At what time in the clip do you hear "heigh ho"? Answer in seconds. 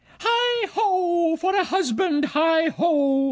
0.19-1.35, 2.25-3.19